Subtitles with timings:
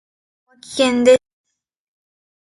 [0.47, 1.19] ここは危険です。